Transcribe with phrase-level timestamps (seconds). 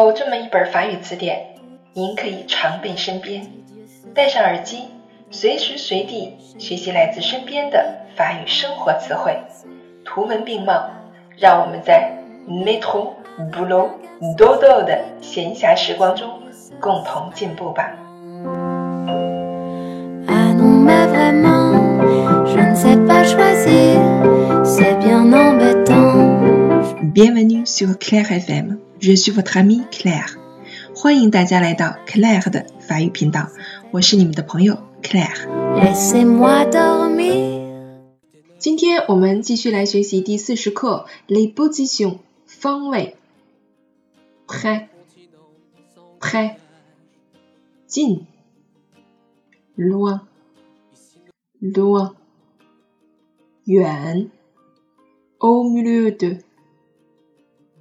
[0.00, 1.54] 有这么一本法语词典，
[1.92, 3.46] 您可以常备身边，
[4.14, 4.88] 戴上耳机，
[5.30, 9.38] 随时随地学习来自身边的法语生活词汇，
[10.04, 10.90] 图文并茂，
[11.36, 12.10] 让我们在
[12.48, 13.12] metro
[13.52, 13.88] Bulu
[14.36, 16.40] dodo 的闲暇时光中
[16.80, 17.92] 共同进步吧。
[27.74, 30.38] Sur Claire FM，je suis votre amie Claire。
[30.94, 33.48] 欢迎大家来到 Claire 的法语频道，
[33.90, 35.48] 我是你们的朋友 Claire。
[35.74, 37.64] Laissez-moi dormir.
[38.60, 43.16] 今天我们继续来学习第四十课 les positions 方位。
[44.46, 44.86] près
[46.20, 46.54] près
[47.88, 48.28] 近
[49.76, 50.20] loin
[51.60, 52.12] loin
[53.64, 54.30] 远
[55.40, 56.38] au milieu de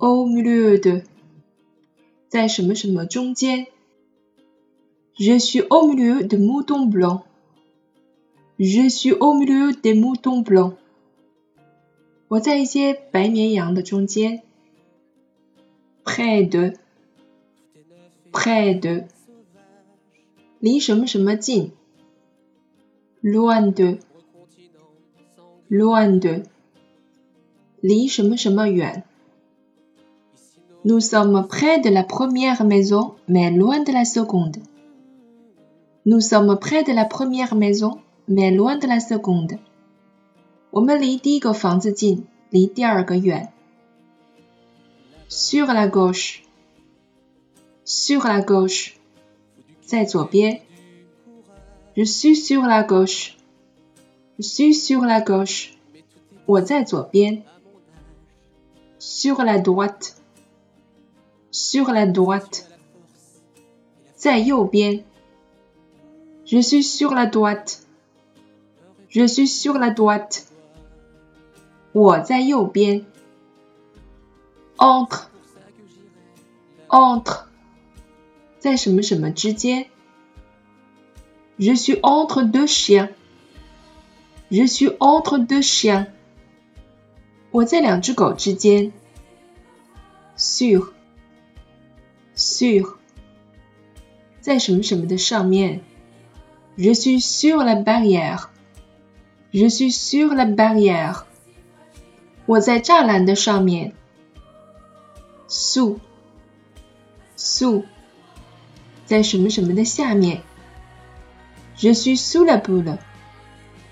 [0.02, 1.02] au milieu de
[2.28, 3.66] 在什么什么中间
[5.18, 7.22] Je suis au milieu de moutons blancs.
[8.56, 10.76] Je suis au milieu des moutons blancs.
[12.28, 14.42] 我在一些白绵羊的中间。
[16.04, 16.76] Près de,
[18.30, 19.06] près de，
[20.60, 21.72] 离什么什么近。
[23.20, 23.98] Loin de,
[25.68, 26.44] loin de，
[27.80, 29.04] 离什么什么远。
[30.84, 34.58] Nous sommes près de la première maison, mais loin de la seconde.
[36.06, 39.58] Nous sommes près de la première maison, mais loin de la seconde.
[40.70, 43.52] 我们离第一个房子近，离第二个远。
[45.28, 46.42] Sur la gauche,
[47.84, 48.92] sur la gauche，
[49.84, 50.60] 在左边。
[51.96, 53.36] Je suis sur la gauche,
[54.38, 55.70] je suis sur la gauche，
[56.46, 57.42] 我在左边。
[58.98, 60.12] Sur la droite,
[61.53, 62.67] sur la droite.
[66.45, 67.83] Je suis sur la droite.
[69.09, 70.47] Je suis sur la droite.
[71.93, 73.01] Ou Zayo bien.
[74.79, 75.29] Entre.
[76.89, 77.47] Entre.
[81.59, 83.09] Je suis entre deux chiens.
[84.49, 86.07] Je suis entre deux chiens.
[90.35, 90.93] Sur
[92.62, 92.94] Sur.
[94.40, 95.80] 在什么什么的上面。
[96.76, 98.50] Je suis sur la barrière.
[99.52, 101.24] Je suis sur la barrière.
[102.46, 103.92] 我在栅栏的上面。
[105.48, 105.98] Sous.
[107.36, 107.82] Sous.
[109.04, 110.42] 在什么什么的下面。
[111.76, 112.98] Je suis sous la boule.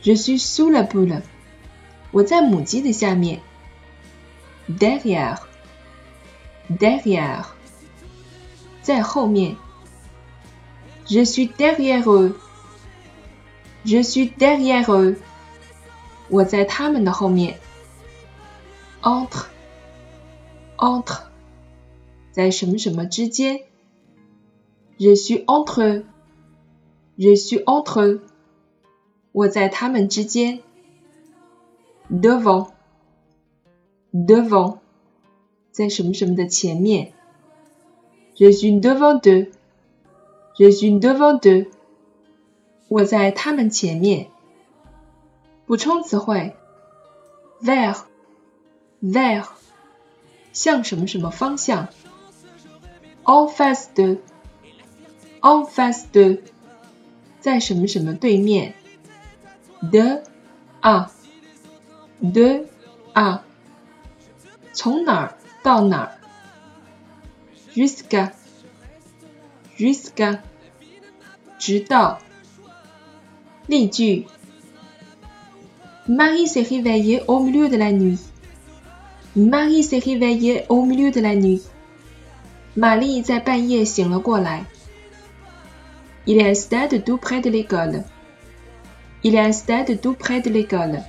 [0.03, 1.23] Je suis sous la boule.
[2.13, 3.41] 我在母鸡的下面。
[4.69, 5.39] Derrière.
[6.71, 7.57] Derrière.
[8.82, 9.58] 在后面。
[11.06, 12.36] Je suis derrière eux.
[13.84, 15.18] Je suis derrière eux.
[16.30, 17.60] 我在他们的后面。
[19.02, 19.46] Entre,
[20.78, 21.24] entre，
[22.32, 23.62] 在什么什么之间。
[25.00, 28.22] Je suis entre，je suis entre
[29.32, 30.60] 我在他们之间。
[32.12, 32.70] Devant,
[34.14, 34.78] devant，
[35.72, 37.14] 在什么什么的前面。
[38.42, 39.52] Je suis devant eux.
[40.60, 41.68] Je suis devant eux.
[42.88, 44.30] 我在他们前面。
[45.68, 46.56] 补充词汇
[47.62, 48.02] ：vers
[49.00, 49.46] vers
[50.54, 51.90] 向什么什么方向
[53.26, 54.18] ；en face de
[55.42, 56.40] en face de
[57.42, 58.74] 在什么什么对面
[59.84, 60.24] ；de
[60.82, 61.10] à
[62.20, 62.66] de
[63.14, 63.42] à
[64.74, 66.21] 从哪儿到哪儿
[67.75, 68.33] ；jusqu'à
[69.77, 70.41] jusqu'à
[71.59, 72.19] 直到。
[73.67, 74.27] 例句：
[76.07, 78.19] Marie s'est réveillée au milieu de la nuit.
[79.35, 81.63] Marie s'est réveillée au milieu de la nuit.
[82.75, 84.67] 玛丽在半夜醒了过来。
[86.27, 88.05] Il y a un stade tout près de l'école.
[89.23, 91.03] Il y a un stade tout près de l'école.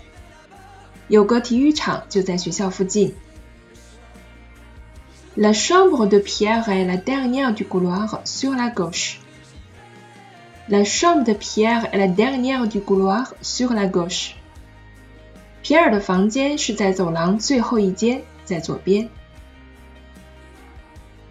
[1.10, 3.14] 有个体育场就在学校附近。
[5.36, 9.20] La chambre de Pierre est la dernière du couloir sur la gauche.
[10.70, 14.34] La chambre de Pierre est la dernière du couloir sur la gauche.
[15.62, 19.10] 皮尔的房间是在走廊最后一间，在左边。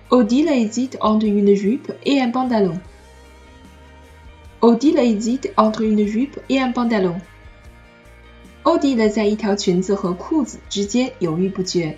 [0.09, 2.79] Odile hésite entre une jupe et un pantalon.
[4.61, 7.21] Odile hésite entre une jupe et un pantalon.
[8.63, 11.97] Odile 在一条裙子和裤子之间犹豫不决。